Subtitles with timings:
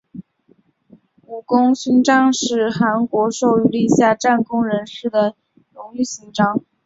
[1.27, 5.35] 武功勋章是韩国授予立下战功人士的
[5.73, 6.65] 荣誉勋章。